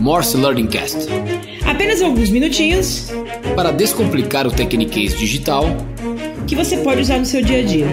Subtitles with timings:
[0.00, 1.08] Morse Learning Cast.
[1.64, 3.10] Apenas alguns minutinhos
[3.54, 5.64] para descomplicar o Tecniquez digital
[6.46, 7.86] que você pode usar no seu dia a dia.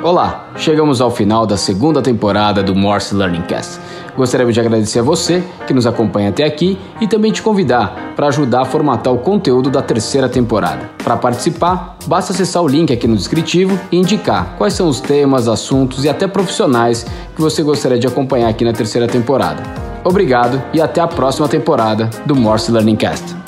[0.00, 3.80] Olá, chegamos ao final da segunda temporada do Morse Learning Cast.
[4.16, 8.28] Gostaríamos de agradecer a você que nos acompanha até aqui e também te convidar para
[8.28, 10.88] ajudar a formatar o conteúdo da terceira temporada.
[11.02, 15.48] Para participar, basta acessar o link aqui no descritivo e indicar quais são os temas,
[15.48, 17.04] assuntos e até profissionais
[17.34, 19.64] que você gostaria de acompanhar aqui na terceira temporada.
[20.04, 23.47] Obrigado e até a próxima temporada do Morse Learning Cast.